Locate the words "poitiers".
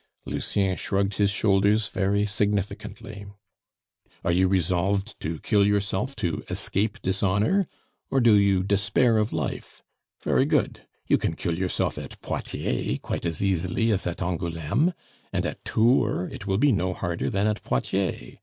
12.23-12.97, 17.61-18.39